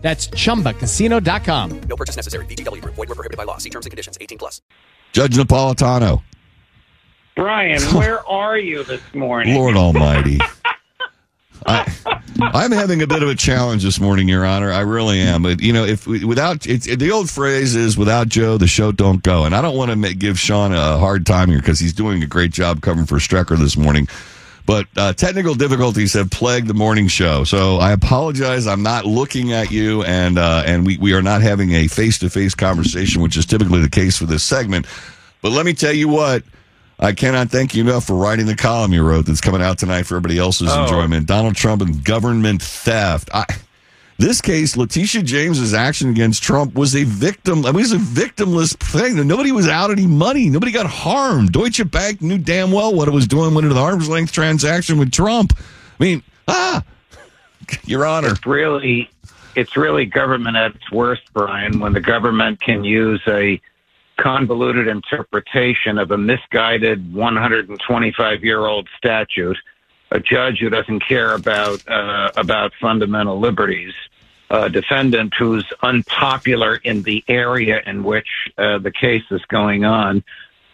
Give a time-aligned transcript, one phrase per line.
[0.00, 1.80] That's chumbacasino.com.
[1.80, 2.46] No purchase necessary.
[2.46, 2.94] VGW Group.
[2.94, 3.58] Void were prohibited by law.
[3.58, 4.16] See terms and conditions.
[4.20, 4.62] 18 plus.
[5.12, 6.22] Judge Napolitano.
[7.34, 9.54] Brian, where are you this morning?
[9.54, 10.38] Lord Almighty.
[11.66, 11.92] I,
[12.40, 14.72] I'm having a bit of a challenge this morning, Your Honor.
[14.72, 15.42] I really am.
[15.42, 18.92] But you know, if we, without it's the old phrase is without Joe, the show
[18.92, 19.44] don't go.
[19.44, 22.26] And I don't want to give Sean a hard time here because he's doing a
[22.26, 24.08] great job covering for Strecker this morning.
[24.68, 28.66] But uh, technical difficulties have plagued the morning show, so I apologize.
[28.66, 32.18] I'm not looking at you, and uh, and we, we are not having a face
[32.18, 34.84] to face conversation, which is typically the case for this segment.
[35.40, 36.42] But let me tell you what.
[37.00, 40.02] I cannot thank you enough for writing the column you wrote that's coming out tonight
[40.02, 40.82] for everybody else's Oh.
[40.82, 41.26] enjoyment.
[41.26, 43.30] Donald Trump and government theft.
[43.32, 43.44] I,
[44.18, 47.64] this case, Letitia James's action against Trump was a victim.
[47.64, 49.24] I mean, it was a victimless thing.
[49.26, 50.50] Nobody was out any money.
[50.50, 51.52] Nobody got harmed.
[51.52, 54.98] Deutsche Bank knew damn well what it was doing when it was arm's length transaction
[54.98, 55.52] with Trump.
[55.56, 56.82] I mean, ah,
[57.84, 58.30] Your Honor.
[58.30, 59.08] It's really,
[59.54, 61.78] it's really government at its worst, Brian.
[61.78, 63.60] When the government can use a
[64.16, 69.56] convoluted interpretation of a misguided 125 year old statute,
[70.10, 73.92] a judge who doesn't care about uh, about fundamental liberties,
[74.50, 80.24] a defendant who's unpopular in the area in which uh, the case is going on,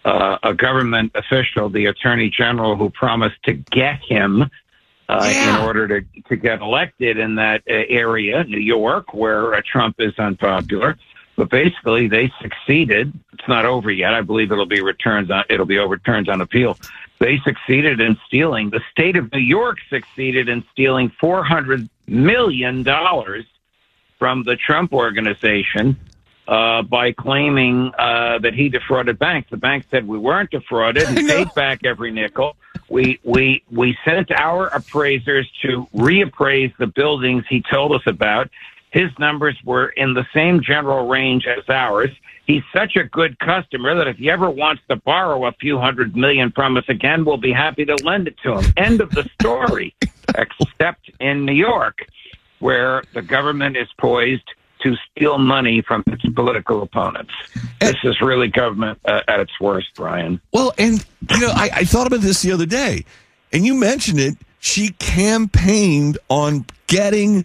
[0.04, 4.42] uh, a government official, the attorney general, who promised to get him
[5.08, 5.58] uh, Yeah.
[5.58, 9.96] in order to to get elected in that uh, area, New York, where uh, Trump
[9.98, 10.96] is unpopular.
[11.36, 13.12] But basically, they succeeded.
[13.32, 14.14] It's not over yet.
[14.14, 15.32] I believe it'll be returned.
[15.32, 16.78] On, it'll be overturned on appeal.
[17.25, 18.69] They succeeded in stealing.
[18.69, 23.47] The state of New York succeeded in stealing four hundred million dollars
[24.19, 25.98] from the Trump organization
[26.47, 29.48] uh, by claiming uh, that he defrauded banks.
[29.48, 32.56] The bank said we weren't defrauded and paid back every nickel.
[32.91, 38.50] We we we sent our appraisers to reappraise the buildings he told us about.
[38.94, 42.10] His numbers were in the same general range as ours.
[42.47, 46.15] He's such a good customer that if he ever wants to borrow a few hundred
[46.15, 48.72] million from us again, we'll be happy to lend it to him.
[48.77, 49.97] End of the story.
[50.38, 52.06] Except in New York,
[52.60, 54.49] where the government is poised
[54.84, 57.33] to steal money from its political opponents.
[57.81, 60.41] This is really government uh, at its worst, Brian.
[60.53, 63.04] Well, and you know, I, I thought about this the other day,
[63.53, 64.37] and you mentioned it.
[64.60, 67.44] She campaigned on getting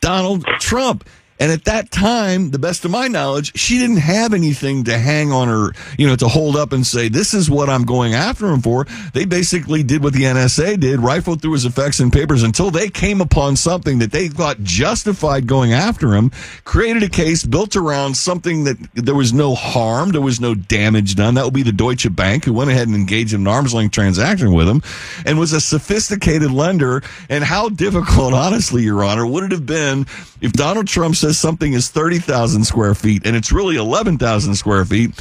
[0.00, 1.04] Donald Trump.
[1.40, 5.32] And at that time, the best of my knowledge, she didn't have anything to hang
[5.32, 8.46] on her, you know, to hold up and say, this is what I'm going after
[8.46, 8.86] him for.
[9.14, 12.90] They basically did what the NSA did, rifled through his effects and papers until they
[12.90, 16.30] came upon something that they thought justified going after him,
[16.64, 21.14] created a case built around something that there was no harm, there was no damage
[21.14, 21.34] done.
[21.34, 23.92] That would be the Deutsche Bank, who went ahead and engaged in an arm's length
[23.92, 24.82] transaction with him
[25.24, 27.02] and was a sophisticated lender.
[27.30, 30.06] And how difficult, honestly, Your Honor, would it have been
[30.42, 35.12] if Donald Trump says something is 30,000 square feet and it's really 11,000 square feet?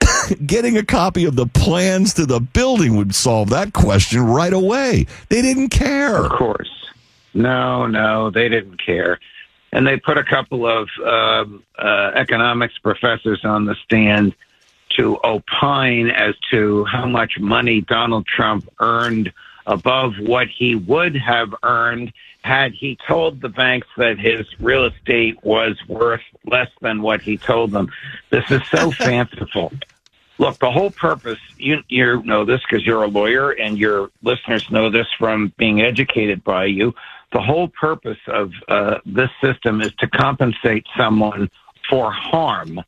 [0.46, 5.06] Getting a copy of the plans to the building would solve that question right away.
[5.30, 6.16] They didn't care.
[6.16, 6.70] Of course.
[7.32, 9.18] No, no, they didn't care.
[9.72, 14.34] And they put a couple of um, uh, economics professors on the stand
[14.90, 19.32] to opine as to how much money Donald Trump earned
[19.66, 25.42] above what he would have earned had he told the banks that his real estate
[25.42, 27.90] was worth less than what he told them.
[28.30, 29.72] This is so fanciful.
[30.36, 34.70] Look, the whole purpose, you, you know this because you're a lawyer and your listeners
[34.70, 36.94] know this from being educated by you.
[37.32, 41.50] The whole purpose of uh, this system is to compensate someone
[41.88, 42.80] for harm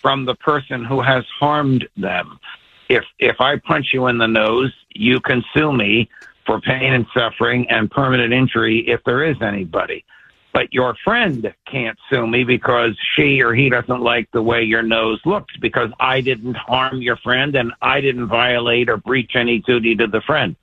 [0.00, 2.38] from the person who has harmed them.
[2.88, 6.08] If, if I punch you in the nose, you can sue me
[6.46, 10.04] for pain and suffering and permanent injury if there is anybody
[10.52, 14.82] but your friend can't sue me because she or he doesn't like the way your
[14.82, 19.58] nose looks because I didn't harm your friend and I didn't violate or breach any
[19.60, 20.56] duty to the friend.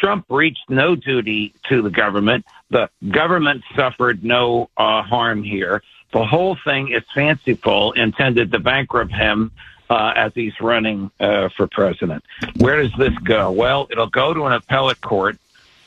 [0.00, 2.44] Trump breached no duty to the government.
[2.70, 5.82] The government suffered no uh, harm here.
[6.12, 9.50] The whole thing is fanciful, intended to bankrupt him
[9.90, 12.24] uh, as he's running uh, for president.
[12.56, 13.50] Where does this go?
[13.50, 15.38] Well, it'll go to an appellate court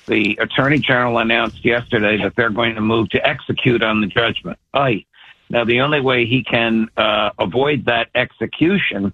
[0.08, 4.58] the attorney general announced yesterday that they're going to move to execute on the judgment.
[4.74, 5.06] Aye.
[5.50, 9.14] Now, the only way he can uh, avoid that execution,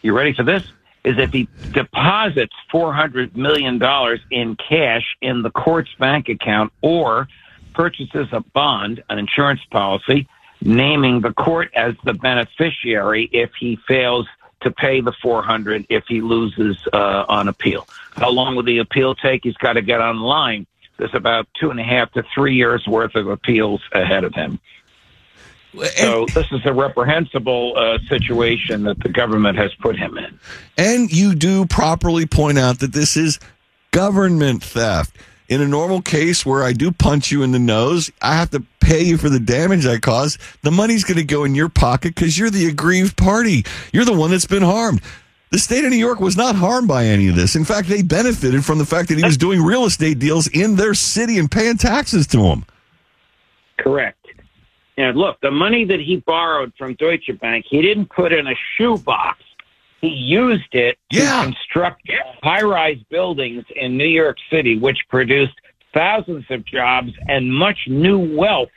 [0.00, 0.64] you ready for this?
[1.04, 3.82] Is if he deposits $400 million
[4.30, 7.26] in cash in the court's bank account or
[7.74, 10.28] purchases a bond, an insurance policy,
[10.64, 14.26] naming the court as the beneficiary if he fails
[14.62, 17.86] to pay the 400 if he loses uh, on appeal.
[18.12, 19.40] How long will the appeal take?
[19.44, 20.66] He's got to get online.
[20.98, 24.60] There's about two and a half to three years worth of appeals ahead of him.
[25.96, 30.38] So this is a reprehensible uh, situation that the government has put him in.
[30.76, 33.40] And you do properly point out that this is
[33.90, 35.16] government theft.
[35.48, 38.62] In a normal case where I do punch you in the nose, I have to
[38.82, 40.38] pay you for the damage I caused.
[40.62, 43.64] The money's going to go in your pocket because you're the aggrieved party.
[43.92, 45.00] You're the one that's been harmed.
[45.50, 47.56] The state of New York was not harmed by any of this.
[47.56, 50.76] In fact, they benefited from the fact that he was doing real estate deals in
[50.76, 52.64] their city and paying taxes to them.
[53.78, 54.18] Correct.
[54.96, 58.54] And look, the money that he borrowed from Deutsche Bank, he didn't put in a
[58.76, 59.38] shoebox.
[60.00, 61.38] He used it Yeah.
[61.38, 62.02] to construct
[62.42, 65.54] high-rise buildings in New York City, which produced
[65.94, 68.70] thousands of jobs and much new wealth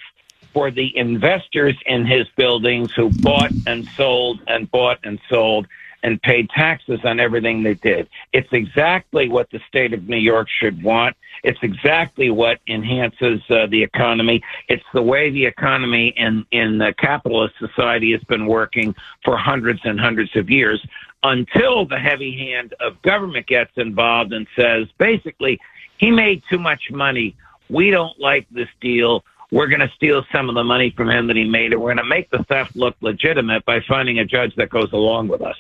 [0.53, 5.67] for the investors in his buildings who bought and sold and bought and sold
[6.01, 8.07] and paid taxes on everything they did.
[8.31, 11.17] It's exactly what the state of New York should want.
[11.43, 14.43] It's exactly what enhances uh, the economy.
[14.69, 19.81] It's the way the economy in in the capitalist society has been working for hundreds
[19.83, 20.85] and hundreds of years
[21.23, 25.59] until the heavy hand of government gets involved and says basically
[25.97, 27.35] he made too much money.
[27.69, 29.23] We don't like this deal.
[29.51, 31.93] We're going to steal some of the money from him that he made, and we're
[31.93, 35.41] going to make the theft look legitimate by finding a judge that goes along with
[35.41, 35.57] us.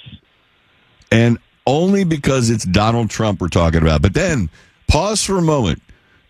[1.11, 1.37] And
[1.67, 4.01] only because it's Donald Trump we're talking about.
[4.01, 4.49] But then,
[4.87, 5.81] pause for a moment.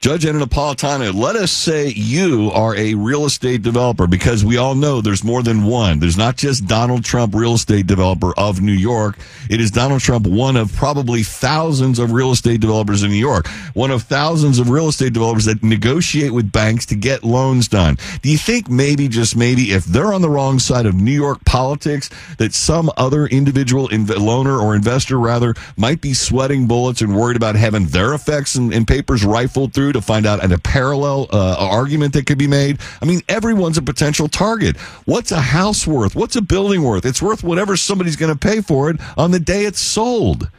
[0.06, 4.76] Judge Anna Napolitano, let us say you are a real estate developer because we all
[4.76, 5.98] know there's more than one.
[5.98, 9.18] There's not just Donald Trump, real estate developer of New York.
[9.50, 13.48] It is Donald Trump, one of probably thousands of real estate developers in New York,
[13.74, 17.98] one of thousands of real estate developers that negotiate with banks to get loans done.
[18.22, 21.44] Do you think maybe, just maybe, if they're on the wrong side of New York
[21.46, 27.18] politics, that some other individual inv- loaner or investor rather might be sweating bullets and
[27.18, 31.28] worried about having their effects and, and papers rifled through to find out a parallel
[31.32, 32.80] uh, argument that could be made?
[33.02, 34.78] I mean, everyone's a potential target.
[35.06, 36.16] What's a house worth?
[36.16, 37.06] What's a building worth?
[37.06, 40.50] It's worth whatever somebody's going to pay for it on the day it's sold.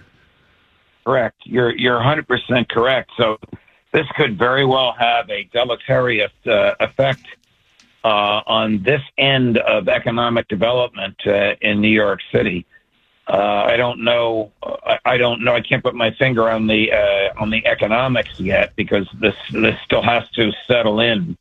[1.05, 1.37] Correct.
[1.45, 3.13] You're you're 100 percent correct.
[3.17, 3.39] So
[3.93, 7.25] this could very well have a deleterious uh, effect
[8.05, 12.67] uh, on this end of economic development uh, in New York City.
[13.27, 14.53] Uh, I don't know.
[14.63, 15.55] I, I don't know.
[15.55, 19.79] I can't put my finger on the uh, on the economics yet because this this
[19.85, 21.37] still has to settle in.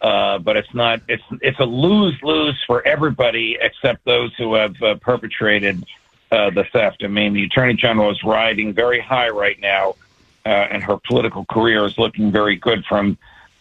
[0.00, 1.00] Uh, but it's not.
[1.08, 5.84] It's it's a lose lose for everybody except those who have uh, perpetrated
[6.32, 7.04] uh, the theft.
[7.04, 9.94] I mean, the attorney general is riding very high right now,
[10.44, 13.16] uh, and her political career is looking very good from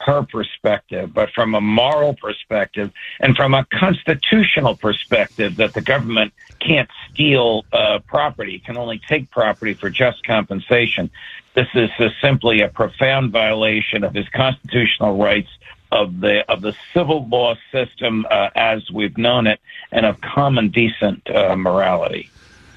[0.05, 1.13] her perspective.
[1.13, 7.65] But from a moral perspective and from a constitutional perspective, that the government can't steal
[7.73, 11.09] uh, property, can only take property for just compensation.
[11.53, 15.49] This is uh, simply a profound violation of his constitutional rights
[15.91, 19.59] of the of the civil law system uh, as we've known it,
[19.91, 22.29] and of common decent uh, morality.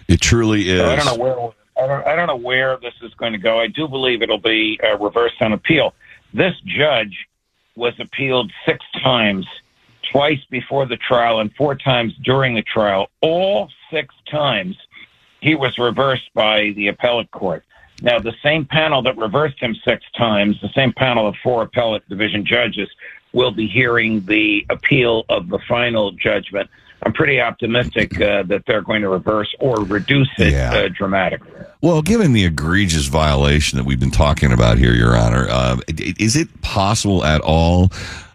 [0.08, 0.80] It truly is.
[0.80, 3.38] So I don't know where I don't, I don't know where this is going to
[3.38, 3.58] go.
[3.58, 5.94] I do believe it'll be uh, reversed on appeal.
[6.34, 7.28] This judge
[7.76, 9.46] was appealed six times,
[10.10, 13.08] twice before the trial and four times during the trial.
[13.20, 14.76] All six times,
[15.40, 17.64] he was reversed by the appellate court.
[18.02, 22.08] Now, the same panel that reversed him six times, the same panel of four appellate
[22.08, 22.88] division judges,
[23.34, 26.70] will be hearing the appeal of the final judgment.
[27.02, 30.72] I'm pretty optimistic uh, that they're going to reverse or reduce it Yeah.
[30.72, 31.50] uh, dramatically.
[31.82, 36.34] Well, given the egregious violation that we've been talking about here, Your Honor, uh, is
[36.34, 37.90] it possible at all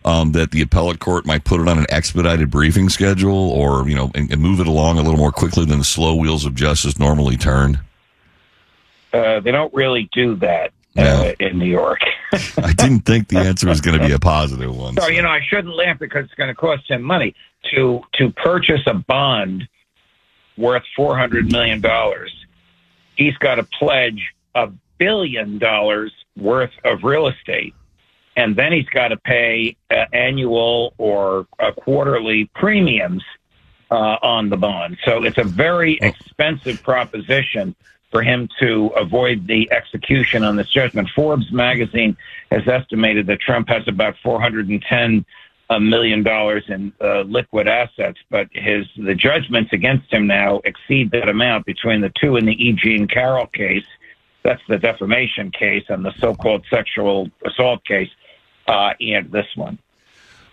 [0.05, 3.95] um, that the appellate court might put it on an expedited briefing schedule, or you
[3.95, 6.53] know, and, and move it along a little more quickly than the slow wheels of
[6.53, 7.79] justice normally turn?
[9.11, 11.99] Uh, they don't really do that uh, in New York.
[12.31, 14.97] I didn't think the answer was going to be a positive one.
[14.97, 17.35] So you know, I shouldn't laugh because it's going to cost him money
[17.71, 19.67] to to purchase a bond
[20.57, 22.33] worth four hundred million dollars.
[23.15, 27.73] He's got to pledge a billion dollars worth of real estate,
[28.35, 33.23] and then he's got to pay uh, annual or uh, quarterly premiums
[33.91, 34.97] uh, on the bond.
[35.03, 37.75] So it's a very expensive proposition
[38.11, 41.09] for him to avoid the execution on this judgment.
[41.15, 42.17] Forbes magazine
[42.51, 45.25] has estimated that Trump has about 410
[45.71, 51.11] a million dollars in uh, liquid assets, but his the judgments against him now exceed
[51.11, 52.73] that amount between the two in the E.
[52.73, 53.85] Jean Carroll case.
[54.43, 58.09] That's the defamation case and the so-called sexual assault case,
[58.67, 59.77] uh, and this one.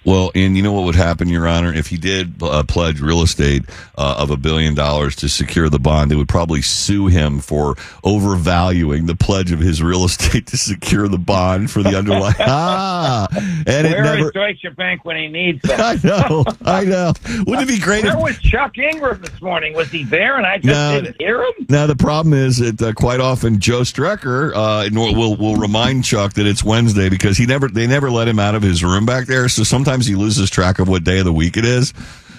[0.07, 3.23] Well, and you know what would happen, Your Honor, if he did uh, pledge real
[3.23, 3.65] estate
[3.99, 7.75] uh, of a billion dollars to secure the bond, they would probably sue him for
[8.05, 12.35] overvaluing the pledge of his real estate to secure the bond for the underlying.
[12.41, 14.27] ah, and Where it never.
[14.27, 14.31] is
[14.63, 15.81] Deutsche Bank when he needs them?
[15.81, 17.13] I know, I know.
[17.47, 18.05] Wouldn't it be great?
[18.05, 19.75] Where If, was Chuck Ingram this morning?
[19.75, 21.01] Was he there and I just No.
[21.01, 21.53] didn't hear him?
[21.69, 26.05] now the problem is that uh, quite often Joe Strecker uh, will will will remind
[26.05, 29.05] Chuck that it's Wednesday because he never they never let him out of his room
[29.07, 29.49] back there.
[29.49, 31.95] So sometimes he loses track of what day of the week it is.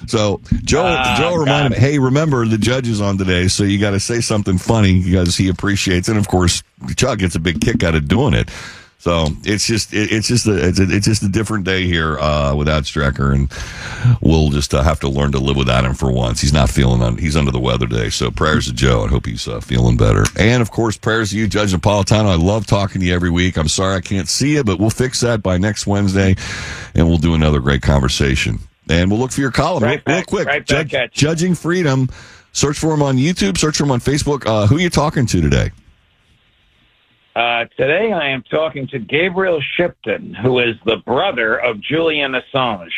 [0.05, 3.79] So Joe Ah, Joe reminded him, hey, remember the judge is on today, so you
[3.79, 6.61] got to say something funny because he appreciates, and of course
[6.95, 8.49] Chuck gets a big kick out of doing it.
[9.00, 12.18] So it's just it, it's just a it's, a it's just a different day here
[12.20, 13.50] uh, without Strecker, and
[14.22, 16.42] we'll just uh, have to learn to live without him for once.
[16.42, 18.10] He's not feeling un- he's under the weather today.
[18.10, 19.04] So prayers to Joe.
[19.06, 20.24] I hope he's uh, feeling better.
[20.38, 22.25] And of course, prayers to you, Judge Napolitano.
[22.25, 23.56] I love talking to you every week.
[23.58, 26.36] I'm sorry I can't see you, but we'll fix that by next Wednesday,
[26.96, 28.60] and we'll do another great conversation.
[28.89, 30.48] And we'll look for your column Right real, real quick.
[30.48, 31.12] right Judge- back.
[31.12, 32.10] Judging Freedom.
[32.51, 33.58] Search for him on YouTube.
[33.60, 34.44] Search for him on Facebook.
[34.48, 35.70] Uh, who are you talking to today?
[37.38, 42.89] Uh, today I am talking to Gabriel Shipton, who is the brother of Julian Assange,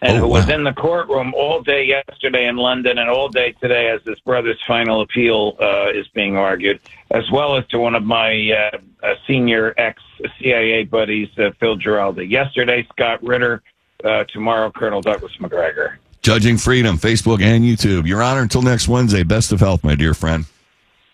[0.00, 0.54] and Oh, who was wow.
[0.54, 4.58] in the courtroom all day yesterday in London and all day today as his brother's
[4.66, 9.14] final appeal uh, is being argued, as well as to one of my uh, uh,
[9.26, 10.02] senior ex
[10.40, 12.26] CIA buddies, uh, Phil Giraldi.
[12.30, 13.62] Yesterday, Scott Ritter.
[14.02, 15.98] Uh, tomorrow, Colonel Douglas Macgregor.
[16.22, 18.06] Judging Freedom, Facebook and YouTube.
[18.06, 20.46] Your Honor, until next Wednesday, best of health, my dear friend.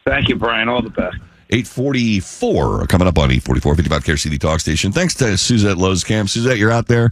[0.04, 0.68] Thank you, Brian.
[0.68, 1.16] All the best.
[1.50, 4.92] 844 coming up on 844 55 KRC the Talk Station.
[4.92, 6.28] Thanks to Suzette Losecamp.
[6.28, 7.10] Suzette, you're out there.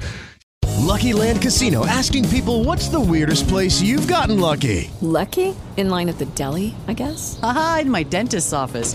[0.78, 4.90] Lucky Land Casino asking people what's the weirdest place you've gotten lucky?
[5.00, 5.54] Lucky?
[5.76, 7.38] In line at the deli, I guess?
[7.42, 8.94] Aha, in my dentist's office.